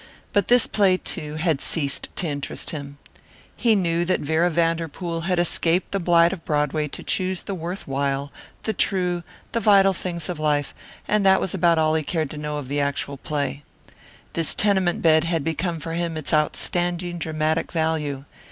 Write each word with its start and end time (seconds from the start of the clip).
But 0.33 0.47
this 0.47 0.65
play, 0.65 0.97
too, 0.97 1.35
had 1.35 1.61
ceased 1.61 2.09
to 2.15 2.25
interest 2.25 2.71
him. 2.71 2.97
He 3.55 3.75
knew 3.75 4.03
that 4.05 4.19
Vera 4.19 4.49
Vanderpool 4.49 5.21
had 5.29 5.37
escaped 5.37 5.91
the 5.91 5.99
blight 5.99 6.33
of 6.33 6.43
Broadway 6.43 6.87
to 6.87 7.03
choose 7.03 7.43
the 7.43 7.53
worthwhile, 7.53 8.31
the 8.63 8.73
true, 8.73 9.21
the 9.51 9.59
vital 9.59 9.93
things 9.93 10.27
of 10.27 10.39
life, 10.39 10.73
and 11.07 11.23
that 11.23 11.39
was 11.39 11.53
about 11.53 11.77
all 11.77 11.93
he 11.93 12.01
now 12.01 12.07
cared 12.11 12.31
to 12.31 12.37
know 12.39 12.57
of 12.57 12.67
the 12.67 12.79
actual 12.81 13.17
play. 13.17 13.61
This 14.33 14.55
tenement 14.55 15.03
bed 15.03 15.25
had 15.25 15.43
become 15.43 15.79
for 15.79 15.93
him 15.93 16.17
its 16.17 16.33
outstanding 16.33 17.19
dramatic 17.19 17.71
value. 17.71 18.25